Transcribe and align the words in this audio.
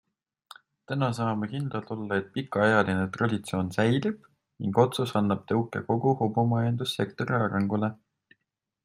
Täna 0.91 1.07
saame 1.17 1.49
kindlad 1.49 1.91
olla, 1.95 2.17
et 2.21 2.31
pikaajaline 2.37 3.03
traditsioon 3.17 3.69
säilib 3.75 4.25
ning 4.65 4.81
otsus 4.85 5.15
annab 5.21 5.45
tõuke 5.53 5.83
kogu 5.91 6.15
hobumajandussektori 6.23 7.39
arengule. 7.47 7.93